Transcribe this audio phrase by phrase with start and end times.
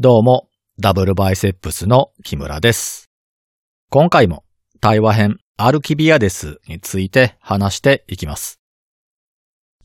[0.00, 0.48] どうも、
[0.80, 3.10] ダブルバイセップスの木村です。
[3.90, 4.42] 今回も
[4.80, 8.58] 対話編アルキビアデスについて話していきます。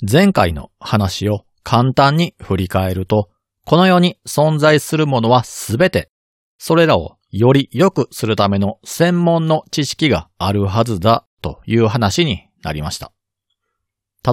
[0.10, 3.30] 前回の話を簡単に振り返ると、
[3.66, 6.10] この世に存在するものはすべて、
[6.58, 13.12] それらをより良くするための専門の知識があるはずだという話になりました。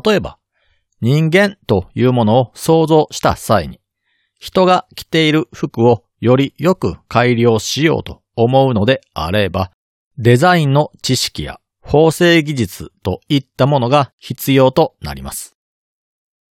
[0.05, 0.39] 例えば、
[1.01, 3.81] 人間というものを想像した際に、
[4.45, 9.71] 人が着ている服をよりよく改良しようと思うのであれば、
[10.19, 15.57] デザインの知識や縫製技術といったものが必要となります。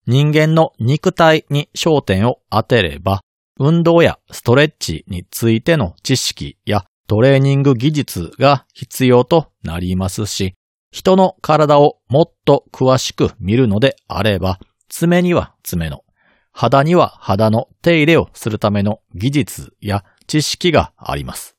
[0.06, 3.20] 人間の肉体に焦点を当てれば、
[3.58, 10.54] 運動やストレッチについての知識やトレーニング技術が必要となりますし、
[10.92, 16.04] 人の体をもっと詳しく見るのであれば、爪には爪の、
[16.52, 21.56] 肌には肌の手入れをするための技術や知識があります。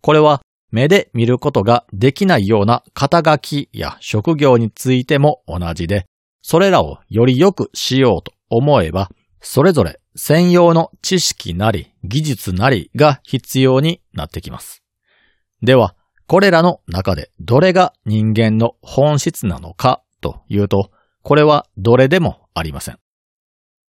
[0.00, 6.06] これは目で見ることができないような肩書きや職業についても同じで、
[6.42, 14.82] それらをより良くしようと思えば、それぞれ専用の知識なり技術なりが必要になってきます。
[15.62, 15.94] では、
[16.26, 20.90] これらの中でどれが人間の本質なのかというと、
[21.22, 23.03] これはどれでもありません。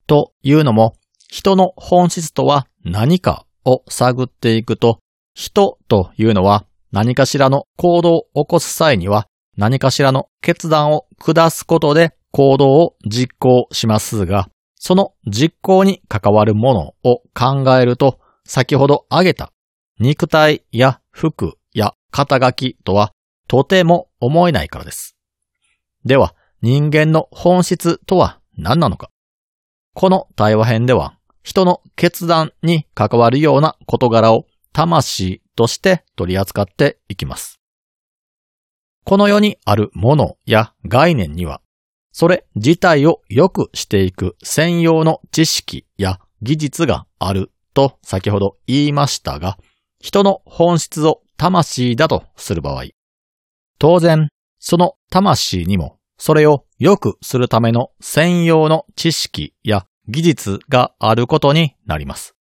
[0.06, 0.96] というのも、
[1.28, 4.98] 人の本質とは何かを探っていくと、
[5.34, 19.50] 人というのは何かしらの行動を起こす際には何かしらの決断を下すことで行動を実行しますが、その実行に関わるものを考えると、先ほど挙げた
[19.98, 23.12] 肉体や服や肩書きとは
[23.48, 25.16] とても思えないからです。
[26.04, 29.10] では、人間の本質とは何なのか？
[29.94, 37.60] この対話編では、人の決断に関わるような事柄を魂として取り扱っていきます。
[39.04, 41.60] この世にあるものや概念には、
[42.10, 49.58] それ自体を良くしていく専用の知識や技術があると先ほど言いましたが、
[50.00, 52.86] 人の本質を魂だとする場合、
[53.78, 54.28] 当然、
[54.58, 62.34] その魂にもそれを良くするための専用の知識や技術があることになります。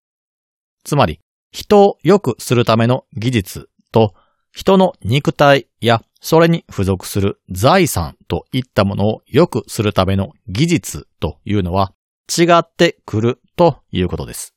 [0.84, 1.20] つまり、
[1.50, 4.15] 人を良くするための技術と、
[4.53, 11.93] 人の肉体やそれに付属する財産といったものを良くするための技術というのは
[12.31, 14.54] 違ってくるということです。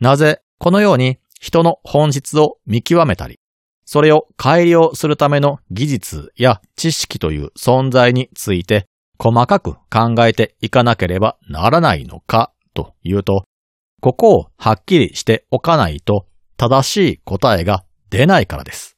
[0.00, 3.40] なぜこのように人の本質を見極めたり、
[3.84, 8.86] それを改良するための技術や知識という存在について
[9.18, 13.44] 細かく考えていかなければならないのかというと、
[14.00, 16.26] ここをはっきりしておかないと
[16.56, 18.96] 正しい答えが出ないからです。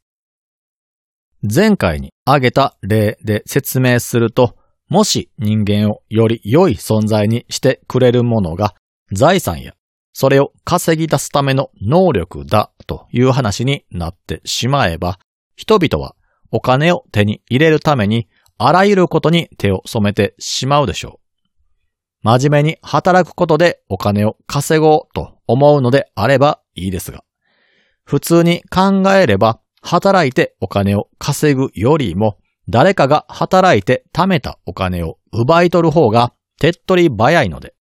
[1.43, 4.57] 前回に挙げた例で説明すると、
[4.89, 8.75] もし人間をより良い存在にしてくれるものが
[9.13, 9.75] 財産や
[10.15, 15.19] それを稼ぎ出すための能力だという話になってしまえば、
[15.57, 16.15] 人々は
[16.53, 21.25] お金を手に入れるためにあらゆることに手を染めてしまうでしょう。
[22.23, 27.25] 真面目に働くことでお金を稼ごうと思うのであればいいですが、
[28.05, 32.39] 普通に考えれば働いてお金を稼ぐよりも
[32.69, 37.75] 誰かが働いて貯めたお金を奪い取る方が手っ取り早いので、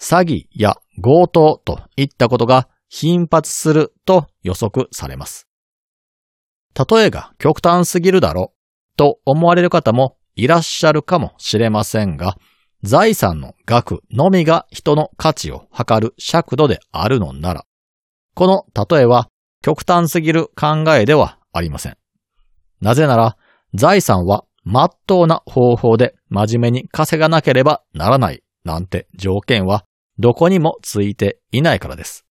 [0.00, 5.46] 詐欺や強盗といったことが頻発すると予測されます。
[6.74, 12.36] 例えが極端すぎるだろうと思われる方もいらっしゃるかもしれませんが、
[12.82, 17.64] 財産の額のみが人の価値を測る尺度であるのなら、
[18.34, 19.28] この例えは
[19.62, 21.96] 極端すぎる考えではありません。
[22.80, 23.36] なぜなら、
[23.74, 29.84] 財産は真っ当な方法で真面目に稼がなければならないなんて条件は
[30.20, 32.26] どこにもついていないからです。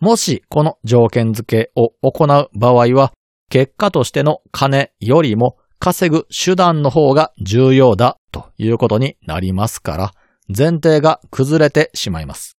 [0.00, 3.12] もしこの条件付けを行う場合は、
[3.48, 10.12] 結果としての金よりも稼ぐ手段の方が重要だということになりますから、
[10.54, 12.58] 前提が崩れてしまいます。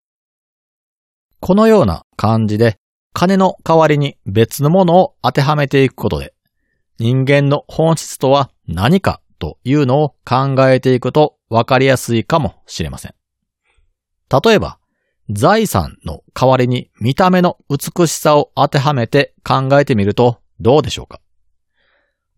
[1.40, 2.78] このような感じで、
[3.12, 6.32] 金の代わりに別のものを当てはめていくことで、
[6.98, 13.14] 人間の本質とは何かというのを考えていくと分かりやすいかもしれません。
[14.42, 14.78] 例えば、
[15.30, 21.20] 財産の代わりに見た目の美しさを当てはめて考えてみるとどうでしょうか？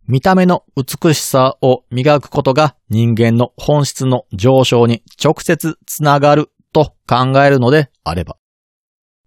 [0.07, 8.37] 見た目の美しさを磨くことが人間の本質の上昇に直接つながると考えるのであれば、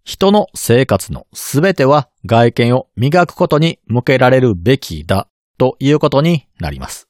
[0.05, 5.27] 人の生活のすべては外見を磨くことに向けられるべきだ
[5.57, 7.09] ということになります。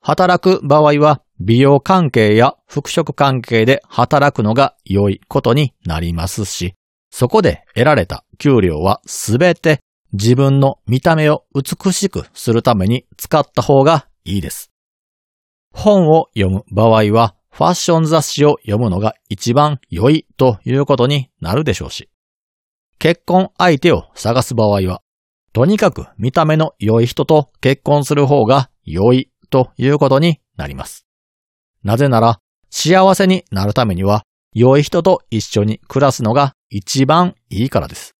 [0.00, 6.74] 働く場合は美容関係や服飾関係で働くのが良いことになりますし、
[7.10, 9.80] そこで得られた給料はすべて
[10.12, 14.70] 自分の見た目を美しくするために使った方がいいです。
[15.72, 22.10] 本を読む場合はファッション雑誌を読むのが一番良いということになるでしょうし、
[22.98, 25.00] 結婚相手を探す場合は、
[25.54, 31.09] とにかく見た目の良い人と結婚する方が良いということになります。
[31.82, 32.40] なぜなら、
[32.70, 34.22] 幸せになるためには、
[34.52, 38.14] 良い人と一緒に暮らすのが一番いいからです。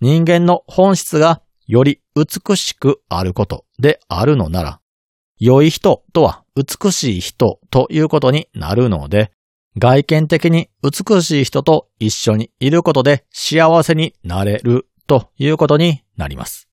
[0.00, 4.80] 人間の本質がより美しくあることであるのなら、
[5.38, 9.32] 良い人とは美しい人ということになるので、
[9.76, 16.68] 外見的に美しい人と一緒にいることで幸せになれるということになります。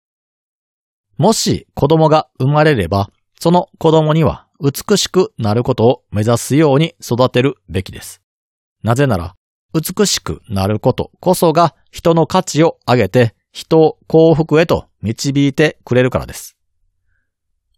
[1.17, 3.09] もし子供が生まれれば、
[3.39, 8.21] その子供には美しくなることを目指すように育てるべきです。
[8.83, 9.35] なぜなら、
[9.73, 16.57] 美しくなることこそが人の価値を上げて人を幸福へと導いてくれるからです。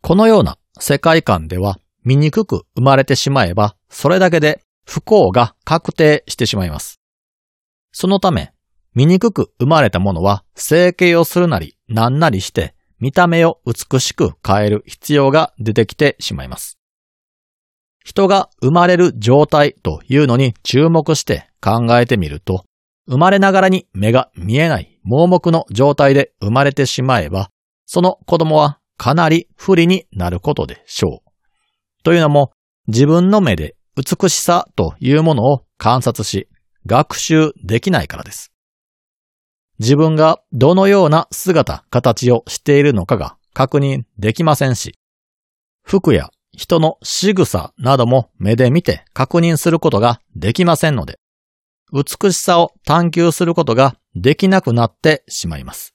[0.01, 6.99] このような世界観では醜く生まれてしまえば、それだけで不幸が確定してしまいます。
[7.93, 8.51] そのため、
[8.93, 16.79] 醜く生まれたものは整形をするなりななりして見た目を美しく変える必要が出てきてしまいます。
[18.05, 22.63] 人が生まれる状態というのに注目して考えてみると、
[23.05, 27.49] 生まれながらに目が見えない盲目の状態で生まれてしまえば、
[27.85, 32.03] その子供はかなり不利になることでしょう。
[32.05, 32.53] というのも、
[32.87, 36.47] 自分の目で美しさというものを観察し、
[36.85, 38.52] 学習できないからです。
[39.79, 44.99] 自分がどのような姿、形をしているのかが確認できませんし、
[45.83, 51.19] 服や人の仕草なども目で見て確認することができませんので、
[51.91, 55.93] 美しさを探求することができなくなってしまいます。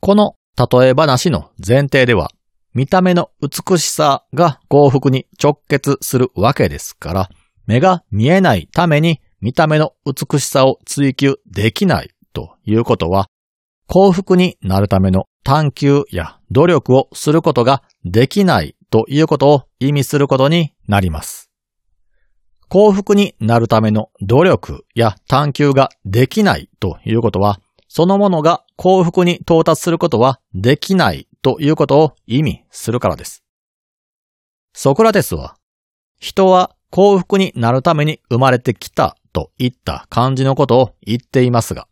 [0.00, 2.30] この例え話の前提では、
[2.72, 7.30] 見た目の美しさが幸福に直結するわけですから、
[7.66, 13.28] 目が見えないために見た目の美しさを追求できないということは、
[13.86, 21.50] 幸福になるための探求や努力をすることができないということを意味することになります。
[22.68, 33.42] 幸福になるための努力や探求ができないということは、そのものが幸福に到達することはできないということを意味するからです。
[34.72, 35.56] ソクラテスは、
[36.20, 41.88] 人は幸福になるために生まれてきたといった感じのことを言っていますが、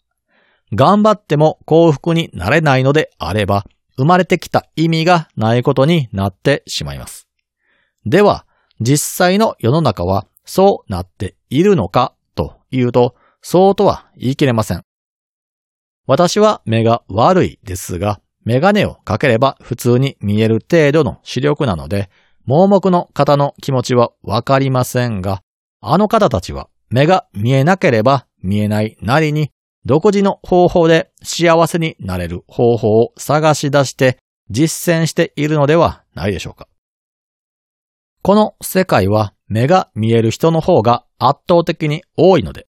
[0.75, 3.65] 頑張っても幸福になれないのであれば、
[3.97, 7.29] 生まれてきた意味がないことになってしまいます。
[8.07, 8.47] では、
[8.81, 14.83] 実際の世の中はそうなっているのかというと、そうとは言い切れません。
[16.07, 22.09] 私は目が悪いですが、メガネをかければ普通に見える程度の視力なので、
[22.47, 25.43] 盲目の方の気持ちはわかりませんが、
[25.81, 29.51] あの方たちは目が見えなければ見えないなりに、
[29.89, 34.19] 独自の方法で幸せになれる方法を探し出して
[34.51, 36.69] 実践しているのではないでしょうか。
[38.21, 42.67] この世界は目が見える人の方が圧倒的に多いので、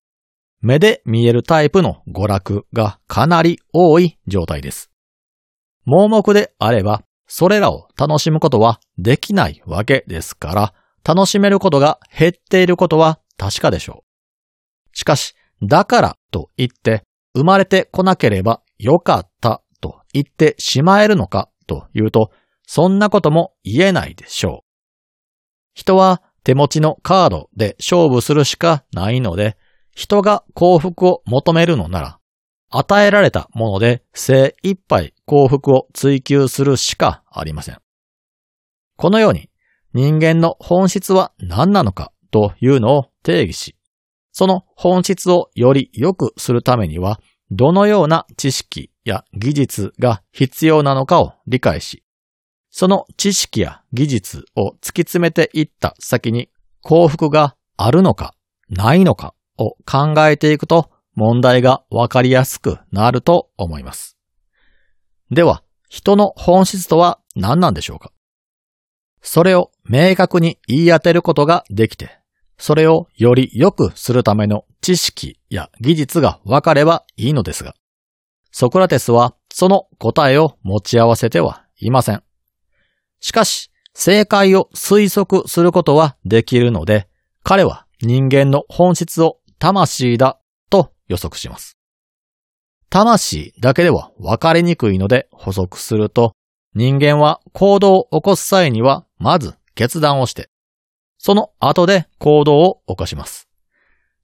[0.61, 4.91] 目で見えるタイプの娯楽がかなり多い状態です。
[5.87, 14.99] 盲目であれば、それらを楽しむことはできないわけですから、楽しめることが減っていることは確かでしょう。
[14.99, 17.03] しかし、だからと言って、
[17.35, 22.31] 生まれてこなければよかったと言ってしまえるのかというと、
[22.67, 24.67] そんなことも言えないでしょう。
[25.75, 29.57] 人は手持ちのカードで勝負するしかないので、
[29.95, 32.19] 人が幸福を求めるのなら、
[32.71, 37.79] 与えられたもので精一杯幸福を追求するしかありません。
[38.97, 39.51] このように
[39.93, 43.76] 人間の本質は何なのかというのを定義し、
[44.39, 52.05] その本質をより良くするためには、どのような知識や技術が必要なのかを理解し、
[52.69, 56.51] その知識や技術を突き詰めていった先に
[56.83, 58.35] 幸福があるのか
[58.69, 64.19] ないのかを考えていくと問題がわかりやすくなると思います。
[65.31, 68.13] では、人の本質とは何なんでしょうか？
[69.23, 72.19] それを明確に言い当てることができて、
[72.59, 77.75] それをより良くするための知識や技術が分かればいいのですが、
[78.51, 82.23] ソクラテスはその答えを持ち合わせてはいません。
[83.21, 87.09] しかし、正解を推測することはできるので、
[87.43, 90.39] 彼は人間の本質を魂だ
[90.71, 91.77] と予測します。
[92.91, 96.33] 魂だけでは分かりにくいので補足すると、
[96.75, 100.51] 人間は行動を起こす際には、まず決断をして、
[101.27, 103.49] その後で行動を起こします。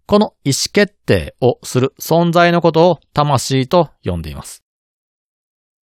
[0.07, 4.63] この意思決定をする存在のことを魂と呼んでいます。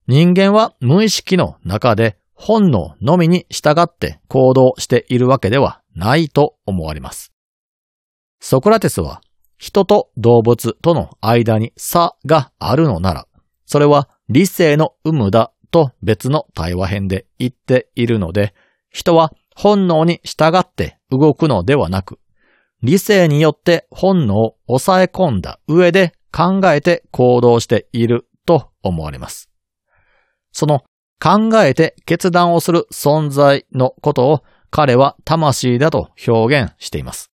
[0.06, 7.32] 人間は無意識の中で本能のみに従って行動しているわけではないと思われます。
[8.38, 9.22] ソクラテスは
[9.56, 13.26] 人と動物との間に差があるのなら、
[13.64, 18.52] それは理性の有無だと別の対話編で言っているので、
[18.90, 22.20] 人は本能に従って動くのではなく、
[22.82, 29.50] 理性によって本能を抑え込んだ上で考えて行動していると思われます。
[30.52, 30.84] その
[31.22, 37.30] 考えて決断をする存在のことを彼は魂だと表現しています。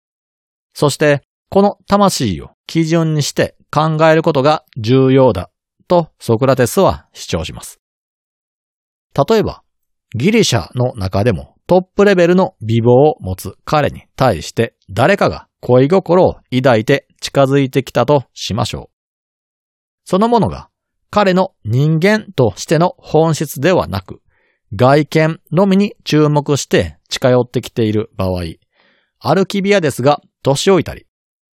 [0.73, 5.49] そして、この魂を基準にして考えることが重要だ
[5.87, 7.79] とソクラテスは主張します。
[9.15, 9.63] 例えば、
[10.15, 18.95] ギリシャの中でもトップレベルの美貌を持つ彼に対して誰かが恋心を抱いて近づいてきたとしましょう。
[20.03, 20.71] そのものが
[21.11, 24.23] 彼の人間としての本質ではなく、
[24.73, 28.45] 外見のみに注目して近寄ってきている場合、
[29.19, 31.05] アルキビアですが年老いたり、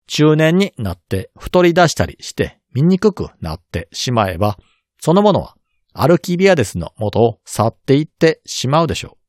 [0.06, 4.59] 中年になって太り出したりして見にくくなってしまえば、
[5.00, 5.56] そのものは
[5.92, 9.24] アルキビアデスの元を去っていってしまうでしょう。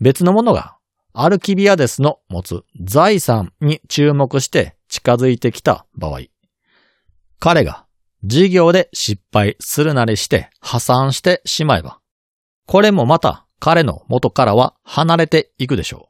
[0.00, 0.76] 別のものが
[1.12, 6.20] アルキビアデスの持つ財産に注目して近づいてきた場合、
[7.38, 7.86] 彼が
[8.24, 12.00] 事業で失敗するなりして破産してしまえば、
[12.66, 16.08] これもまた彼の元からは離れていくでしょ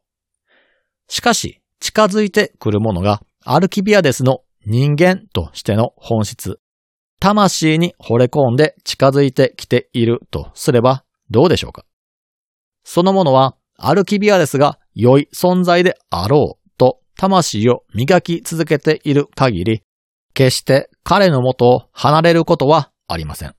[1.08, 1.12] う。
[1.12, 6.60] しかし、近づいてくるものがアルキビアデスの人間としての本質、
[7.18, 11.84] 魂に惚れ込んで近づいてきているとすればどうでしょうか？
[12.84, 19.82] そのものはアルキビアデスが良い存在であろうと魂を磨き続けている限り、
[20.34, 23.54] 決して彼の元を離れることはありません。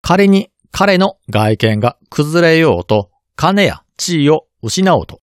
[0.00, 5.20] 仮に彼の外見が崩れようと、金や地位を失おうと、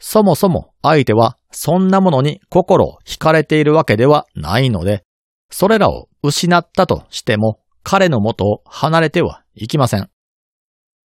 [0.00, 5.04] そもそも相手はそんなものに心を惹かれているわけではないので、
[5.50, 10.10] それらを失ったとしても彼の元を離れてはいきません。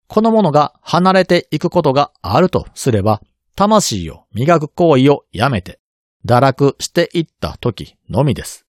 [0.09, 3.21] このものが離れていくことがあるとすれば、
[3.55, 5.79] 魂を磨く行為をやめて、
[6.25, 8.65] 堕落していった時のみです。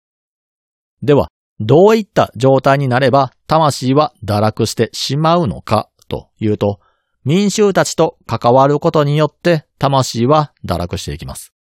[1.02, 1.30] では、
[1.62, 6.82] どういった状態になれば魂は堕落してしまうのかというと、
[7.24, 11.54] 民衆たちと関わることによって魂は堕落していきます。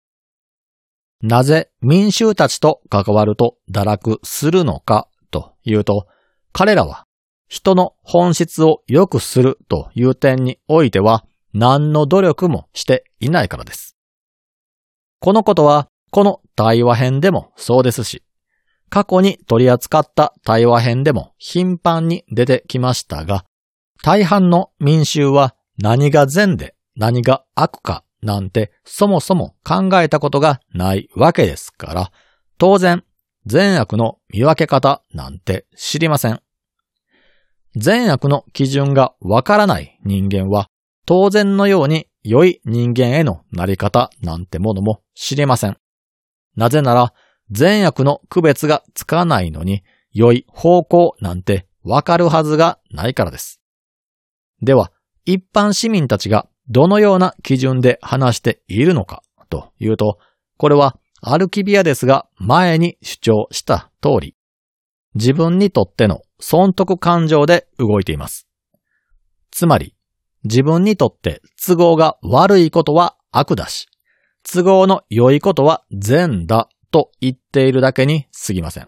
[1.21, 6.05] なぜ民衆たちと関わると堕落するのかというと、
[6.51, 7.05] 彼らは
[7.50, 13.98] 人の本質を良くするという点においては何の努力もしていないからです。
[15.20, 18.24] このことはこの対話編でもそうですし、
[18.89, 23.46] 過去に取り扱った対話編でも頻繁に出てきましたが、
[24.03, 32.12] 大半の民衆は何が善で何が悪かなんてそもそも考えたことがないわけですから、
[32.60, 33.03] 当然
[33.48, 36.41] 善悪の見分け方なんて知りません。
[37.76, 40.70] 善悪の基準がわからない人間は
[41.06, 45.78] 当然のように良い人間へのなり方なんてものも知りません。
[46.56, 47.14] なぜなら
[47.52, 53.62] 善悪の区別がつかないのに良い方向なんてわかるはずがないからです。
[54.62, 54.92] では、
[55.26, 60.18] 一般市民たちがどのような基準で話しているのかというと、
[60.58, 64.36] これはアルキビアですが前に主張した通り、
[65.16, 68.48] 自分にとっての損得感情で動いています。
[69.51, 69.96] つまり、
[70.43, 73.88] 自分にとって都合が悪いことは悪だし、
[74.43, 78.88] 都合の良いことは善だと言っているだけに過ぎません。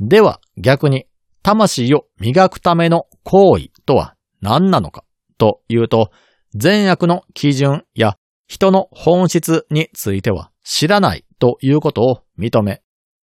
[0.00, 1.06] では逆に、
[1.42, 5.04] 魂を磨くための行為とは何なのか
[5.38, 6.10] というと、
[6.54, 12.82] 善悪の基準や人の本質については知らないということを認め、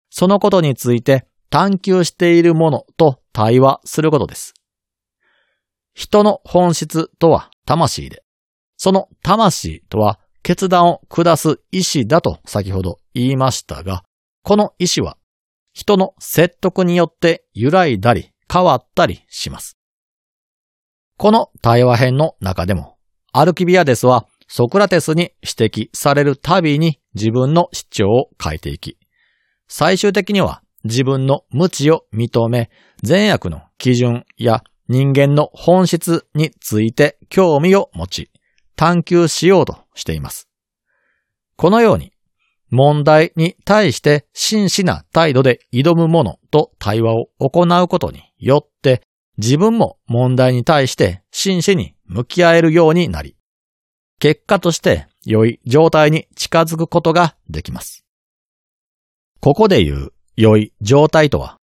[0.09, 4.55] そのことについて探求しているものと対話することです。
[5.93, 8.23] 人の本質とは魂で、
[8.75, 14.01] その魂とは決断を下す意志だと先ほど言いましたが、
[14.41, 15.15] この意志は
[15.73, 19.77] 人の説得によって揺らいだり変わったりします。
[21.19, 22.97] この対話編の中でも、
[23.31, 28.97] アルキビアデスはソクラテスに指摘されるたびに自分の主張を変えていき、
[29.67, 32.69] 最終的には自分の無知を認め、
[33.01, 38.31] 善悪の基準や人間の本質について興味を持ち、
[38.75, 40.49] 探求しようとしています。
[41.55, 42.11] このように、
[42.69, 49.01] 問題に対して真摯な態度で挑む者と対話を行うことによって、
[49.37, 53.35] 自分も問題に対して真摯に向き合えるようになり、
[54.19, 58.05] 結果として良い状態に近づくことができます。
[59.39, 61.57] ここで言う良い状態とは、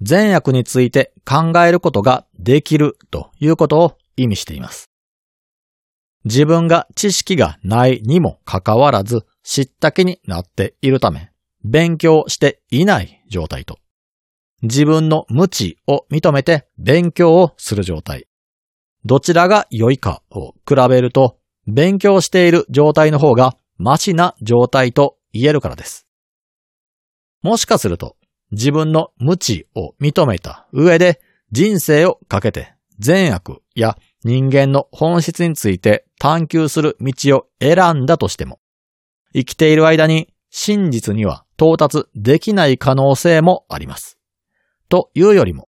[0.00, 4.86] 善悪について考えることができるということを意味しています。
[6.24, 11.30] 自分が知識がないにもかかわらず知った気になっているため、
[11.64, 13.78] 勉強していない状態と、
[14.62, 18.26] 自分の無知を認めて勉強をする状態。
[19.06, 26.06] どちらが良いかを比べると、勉強している状態の方がマシな状態と言えるからです。
[27.42, 28.16] もしかすると、
[28.50, 31.20] 自分の無知を認めた上で
[31.52, 38.60] 人生をかけて善悪や人間の本質について探求する道を選んだとしても、
[39.32, 44.18] 生きている間に真実には到達できない可能性もあります。
[44.88, 45.68] というよりも、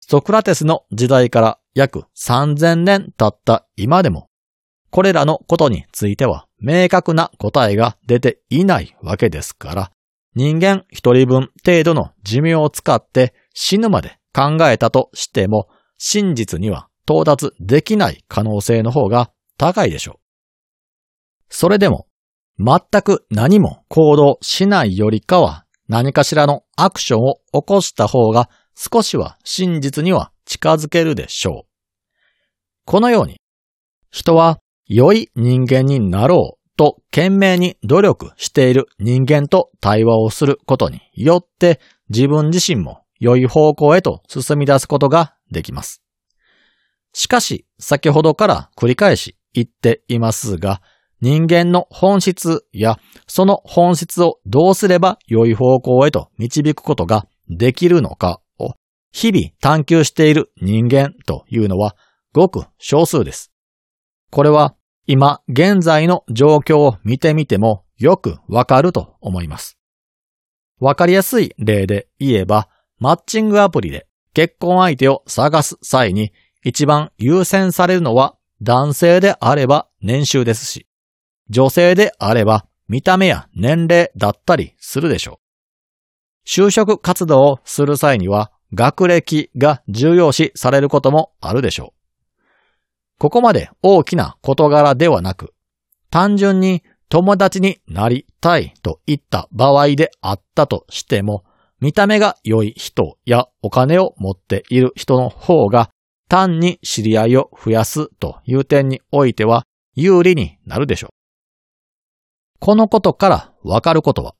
[0.00, 4.28] ソクラテスの時代から約3000年経った今でも、
[4.90, 9.92] これらのことについては明確な答えが出ていないわけですから、
[10.34, 20.16] 人間一人分程度の寿命を使って死ぬまで考えたとしても、真実には到達できない可能性の方が高いでしょう。
[21.50, 22.06] それでも、
[22.58, 31.68] 全く何も行動しないよりかは何かしらのアクションを起こした方が少しは真実には近づけるでしょう。
[32.86, 33.40] このように、
[34.10, 46.02] 人は良い人間になろうと懸命に努力している人間と対話をすることによって自分自身も良い方向へと進み出すことができます。
[47.12, 50.80] しかし、先ほどから繰り返し言っていますが、
[51.20, 58.74] 人間の本質やその本質をどうすれば良い方向へと導くことができるのかを
[59.12, 61.94] 日々探求している人間というのは
[62.32, 63.52] ごく少数です。
[64.32, 64.74] これは
[65.06, 69.78] 今現在の状況を見てみてもよくわかると思います。
[70.78, 76.32] わかりやすい例で言えば、マッチングアプリで結婚相手を探す際に
[76.64, 80.86] 一番優先されるのは男性であれば年収ですし、
[81.50, 85.40] 女性であれば見た目や年齢だったりするでしょ
[86.44, 86.48] う。
[86.48, 92.01] 就職活動をする際には学歴が重要視されることもあるでしょう。
[93.22, 95.54] ここまで大きな事柄ではなく、
[96.10, 101.44] 単純に友達になりたいといった場合であったとしても、
[101.78, 105.90] 見た目が良い人やお金を持っている人の方が
[106.28, 111.10] 単に知り合いを増やすという点においては有利になるでしょう。
[112.58, 114.34] このことからわかることは、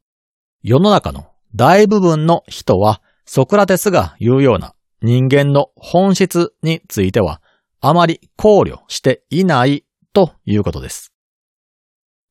[0.64, 7.40] 世の中の大部分の人はソクラテスが言うような人間の本質については
[7.82, 11.12] あまり考慮していないということです。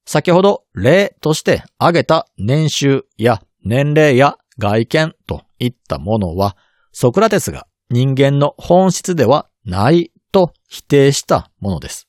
[0.05, 6.57] 先ほど例として挙げた年収や年齢や外見といったものは
[6.93, 12.07] ソクラテスが人間の本質ではないと否定したものです。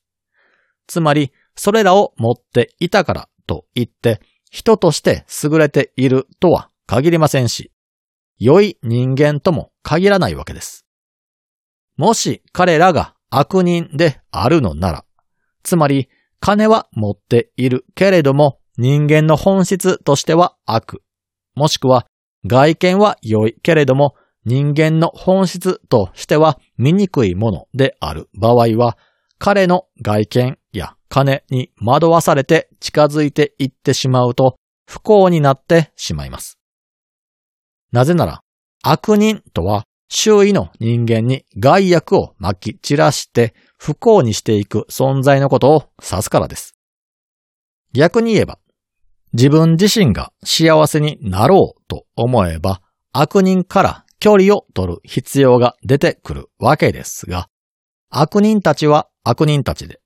[0.86, 7.72] つまり、それらを持っていたからと言って、人として優れているとは限りませんし、
[8.38, 10.86] 良い人間とも限らないわけです。
[11.96, 15.04] もし彼らが悪人であるのなら、
[15.62, 21.02] つまり金は持っているけれども人間の本質としては悪、
[21.54, 22.06] もしくは
[22.46, 24.14] 外見は良いけれども
[24.44, 28.98] 人間の本質としては醜いものである場合は、
[29.38, 36.58] 彼の外見や金に惑わされて近づいていってしまうと不幸になってしまいます。
[37.92, 38.42] なぜなら、
[38.82, 46.76] 悪人とは周囲の人間に害悪を巻き散らして不幸にしていく存在のことを指すからです。
[47.94, 48.58] 逆に言えば、
[49.32, 57.48] 自分自身が幸せになろうと思えば、悪人から距離を取る必要が出てくるわけですが、
[58.10, 59.98] 悪人たちは悪人たちで、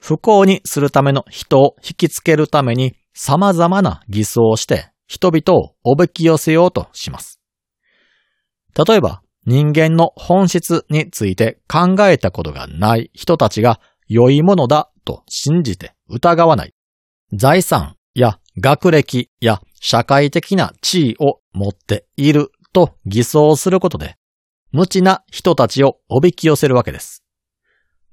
[0.00, 7.40] 不幸にするための人を引きつけるために様々な偽装をして人々をおびき寄せようとします。
[8.76, 16.74] 例えば、人間の本質について考えたことがない人たちが良いものだと信じて疑わない。
[17.32, 24.16] 財産や学歴や社会的な地位を持っていると偽装することで、
[24.72, 27.22] 無知な人たちをおびき寄せるわけです。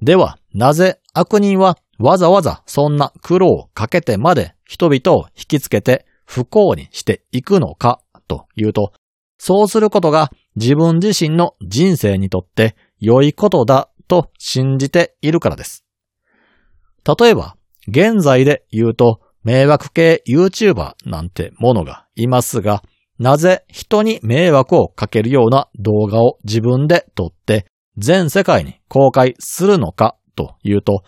[0.02, 8.94] では、なぜ悪人はわざわざそんな苦労をかけてまで人々を引きつけて不幸にしていくのかというと、
[9.44, 15.84] そうすることが自分自身の人生にとって良いことだと信じているからです。
[17.04, 17.56] 例えば、
[17.88, 22.84] 現在で言うと迷惑系 YouTuber なんてものがいますが、
[23.18, 27.66] なぜ人に迷惑をかけるような動画を自分で撮って
[27.98, 31.02] 全世界に公開するのかというと、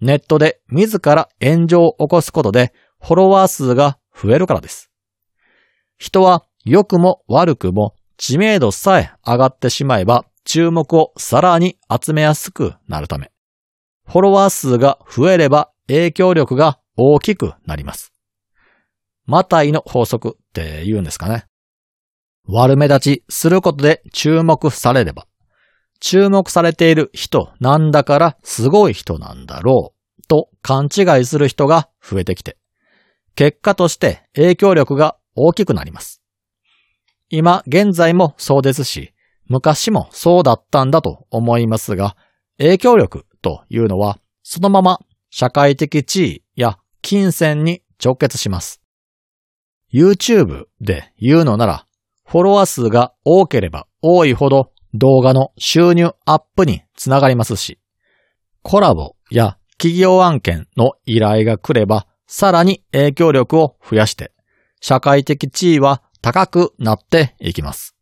[0.00, 4.92] ネットで自ら炎上を起こすことでフォロワー数が増えるからです。
[5.98, 13.30] 人は良くも悪くも知名度さえ上がってしまえば注目をさらに集めやすくなるため、
[14.06, 18.12] フォロワー数が増えれば影響力が大きくなります。
[19.26, 21.46] マタイの法則って言うんですかね。
[22.48, 25.26] 悪目立ちすることで注目されれば、
[26.00, 32.56] 注目されている人なんだからすごい人なんだろうと勘違いする人が増えてきて、
[33.34, 36.19] 結果として影響力が大きくなります。
[37.30, 39.14] 今現在もそうですし、
[39.46, 42.16] 昔もそうだったんだと思いますが、
[42.58, 44.98] 影響力というのはそのまま
[45.30, 48.82] 社会的地位や金銭に直結します。
[49.92, 51.86] YouTube で言うのなら、
[52.24, 57.78] フォロワー数が多ければ多いほど動画の収入アップにつながりますし、
[58.62, 64.32] コラボや企業案件の依頼が来ればさらに影響力を増やして、
[64.80, 67.96] 社会的地位は高くなっていきます。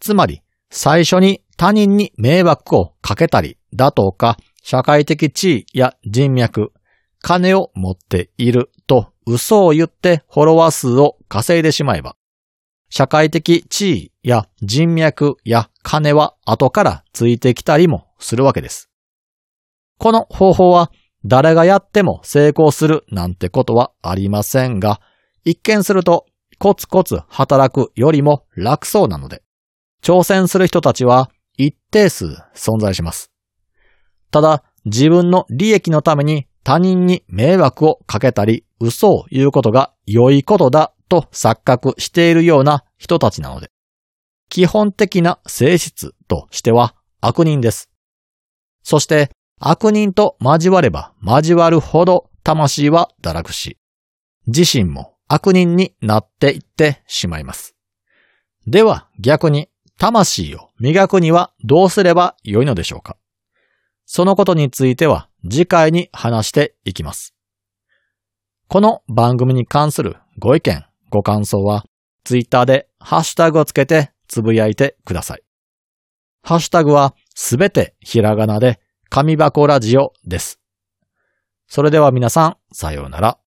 [0.00, 6.72] つまり、最初に他人に迷惑をかけたりだとか、社会的地位や人脈、
[7.20, 12.16] 金を持っていると嘘を言ってフォロワー数を稼いでしまえば、
[12.90, 18.90] 社会的地位や人脈や金は後からついてきたりもするわけです。
[19.98, 20.90] この方法は
[21.24, 25.00] 誰がやっても成功するなんてことはありませんが、
[25.44, 26.26] 一見すると
[26.62, 29.42] コツコツ働くよりも楽そうなので、
[30.00, 33.32] 挑戦する人たちは一定数存在します。
[34.30, 43.72] ただ、自分の利益のために他人に迷惑をかけたり嘘を言うことが良いことだと錯覚しているような人たちなので、
[44.48, 47.90] 基本的な性質としては悪人です。
[48.84, 53.78] そして悪人と交われば交わるほど魂は堕落し、
[54.46, 57.74] 自身も悪人になっていってしまいます。
[58.66, 63.16] では逆に魂を磨くにはどうすればよいのでしょうか？
[64.04, 67.34] そのことについては次回に話していきます。
[68.68, 71.86] この番組に関するご意見、ご感想は
[72.24, 75.42] ツイッターでハッシュタグをつけてつぶやいてください。
[76.42, 80.60] ハッシュタグはすべてひらがなで紙箱ラジオです。
[81.68, 83.38] それでは皆さん、さようなら。